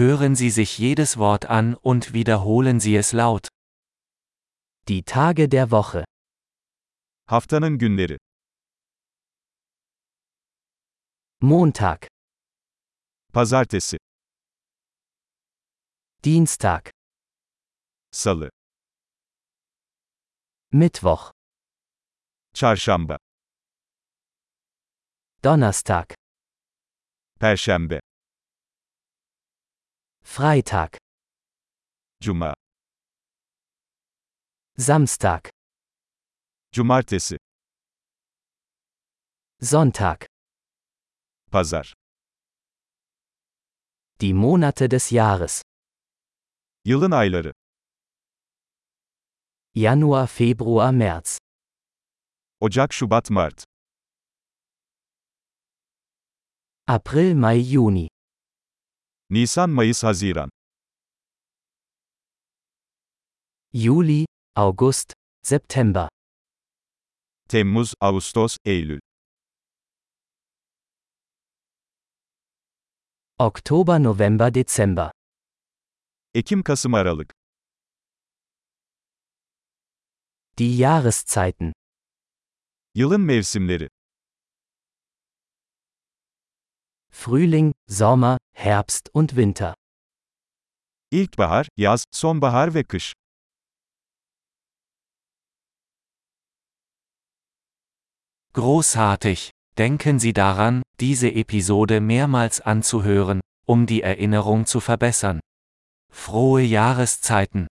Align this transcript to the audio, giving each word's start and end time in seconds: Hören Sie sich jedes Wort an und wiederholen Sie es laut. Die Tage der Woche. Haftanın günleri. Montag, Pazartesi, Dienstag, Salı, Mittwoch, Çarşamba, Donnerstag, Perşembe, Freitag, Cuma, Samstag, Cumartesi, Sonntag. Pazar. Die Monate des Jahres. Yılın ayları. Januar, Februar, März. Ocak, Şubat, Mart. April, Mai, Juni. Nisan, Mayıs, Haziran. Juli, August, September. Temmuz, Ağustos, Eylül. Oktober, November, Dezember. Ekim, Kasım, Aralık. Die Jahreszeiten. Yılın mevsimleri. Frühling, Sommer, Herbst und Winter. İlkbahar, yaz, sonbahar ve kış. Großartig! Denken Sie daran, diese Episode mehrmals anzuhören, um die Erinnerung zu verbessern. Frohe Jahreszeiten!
Hören 0.00 0.34
Sie 0.34 0.48
sich 0.48 0.78
jedes 0.78 1.18
Wort 1.18 1.44
an 1.44 1.74
und 1.74 2.14
wiederholen 2.14 2.80
Sie 2.80 2.96
es 2.96 3.12
laut. 3.12 3.48
Die 4.88 5.02
Tage 5.02 5.46
der 5.46 5.70
Woche. 5.70 6.04
Haftanın 7.26 7.78
günleri. 7.78 8.16
Montag, 11.42 12.06
Pazartesi, 13.32 13.98
Dienstag, 16.24 16.90
Salı, 18.10 18.50
Mittwoch, 20.72 21.30
Çarşamba, 22.54 23.18
Donnerstag, 25.44 26.14
Perşembe, 27.40 28.00
Freitag, 30.24 30.96
Cuma, 32.20 32.54
Samstag, 34.78 35.50
Cumartesi, 36.72 37.36
Sonntag. 39.62 40.26
Pazar. 41.50 41.92
Die 44.20 44.32
Monate 44.34 44.90
des 44.90 45.08
Jahres. 45.12 45.62
Yılın 46.84 47.10
ayları. 47.10 47.52
Januar, 49.74 50.26
Februar, 50.26 50.92
März. 50.92 51.38
Ocak, 52.60 52.92
Şubat, 52.92 53.30
Mart. 53.30 53.64
April, 56.86 57.34
Mai, 57.34 57.62
Juni. 57.62 58.08
Nisan, 59.30 59.70
Mayıs, 59.70 60.02
Haziran. 60.04 60.50
Juli, 63.72 64.26
August, 64.56 65.12
September. 65.42 66.08
Temmuz, 67.48 67.94
Ağustos, 68.00 68.56
Eylül. 68.64 69.00
Oktober, 73.38 74.02
November, 74.02 74.54
Dezember. 74.54 75.10
Ekim, 76.34 76.62
Kasım, 76.62 76.94
Aralık. 76.94 77.32
Die 80.58 80.76
Jahreszeiten. 80.76 81.72
Yılın 82.94 83.20
mevsimleri. 83.20 83.88
Frühling, 87.10 87.74
Sommer, 87.88 88.38
Herbst 88.62 89.08
und 89.14 89.36
Winter. 89.36 89.74
İlkbahar, 91.10 91.68
yaz, 91.76 92.04
sonbahar 92.14 92.74
ve 92.74 92.84
kış. 92.84 93.12
Großartig! 98.52 99.50
Denken 99.78 100.18
Sie 100.18 100.34
daran, 100.34 100.82
diese 101.00 101.28
Episode 101.28 102.00
mehrmals 102.00 102.60
anzuhören, 102.60 103.40
um 103.66 103.86
die 103.86 104.02
Erinnerung 104.02 104.66
zu 104.66 104.80
verbessern. 104.80 105.40
Frohe 106.12 106.60
Jahreszeiten! 106.60 107.66